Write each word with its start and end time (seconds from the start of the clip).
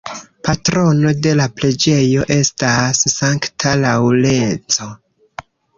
Patrono 0.47 1.11
de 1.25 1.33
la 1.41 1.45
preĝejo 1.59 2.25
estas 2.39 3.05
Sankta 3.19 3.77
Laŭrenco. 3.87 4.91